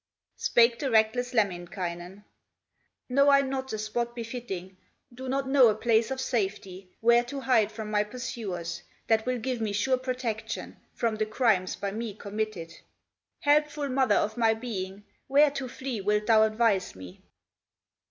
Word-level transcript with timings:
Spake 0.37 0.79
the 0.79 0.89
reckless 0.89 1.31
Lemminkainen: 1.31 2.23
"Know 3.07 3.29
I 3.29 3.41
not 3.41 3.71
a 3.71 3.77
spot 3.77 4.15
befitting, 4.15 4.75
Do 5.13 5.29
not 5.29 5.47
know 5.47 5.67
a 5.67 5.75
place 5.75 6.09
of 6.09 6.19
safety, 6.19 6.89
Where 7.01 7.23
to 7.25 7.41
hide 7.41 7.71
from 7.71 7.91
my 7.91 8.03
pursuers, 8.03 8.81
That 9.05 9.27
will 9.27 9.37
give 9.37 9.61
me 9.61 9.73
sure 9.73 9.99
protection 9.99 10.77
From 10.95 11.17
the 11.17 11.27
crimes 11.27 11.75
by 11.75 11.91
me 11.91 12.15
committed. 12.15 12.73
Helpful 13.41 13.89
mother 13.89 14.15
of 14.15 14.37
my 14.37 14.55
being, 14.55 15.03
Where 15.27 15.51
to 15.51 15.67
flee 15.69 16.01
wilt 16.01 16.25
thou 16.25 16.45
advise 16.45 16.95
me?" 16.95 17.21